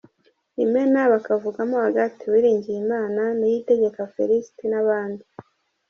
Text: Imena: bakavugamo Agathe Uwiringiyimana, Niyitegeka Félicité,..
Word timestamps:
Imena: 0.63 0.99
bakavugamo 1.11 1.75
Agathe 1.87 2.21
Uwiringiyimana, 2.29 3.21
Niyitegeka 3.37 4.01
Félicité,.. 4.15 4.61